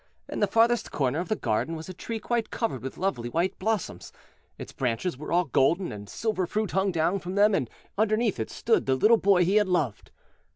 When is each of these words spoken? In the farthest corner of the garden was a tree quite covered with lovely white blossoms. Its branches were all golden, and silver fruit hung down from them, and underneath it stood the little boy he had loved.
In 0.27 0.39
the 0.39 0.47
farthest 0.47 0.91
corner 0.91 1.19
of 1.19 1.29
the 1.29 1.35
garden 1.35 1.75
was 1.75 1.87
a 1.87 1.93
tree 1.93 2.17
quite 2.17 2.49
covered 2.49 2.81
with 2.81 2.97
lovely 2.97 3.29
white 3.29 3.59
blossoms. 3.59 4.11
Its 4.57 4.71
branches 4.73 5.15
were 5.15 5.31
all 5.31 5.45
golden, 5.45 5.91
and 5.91 6.09
silver 6.09 6.47
fruit 6.47 6.71
hung 6.71 6.91
down 6.91 7.19
from 7.19 7.35
them, 7.35 7.53
and 7.53 7.69
underneath 7.99 8.39
it 8.39 8.49
stood 8.49 8.87
the 8.87 8.95
little 8.95 9.17
boy 9.19 9.45
he 9.45 9.57
had 9.57 9.67
loved. 9.67 10.09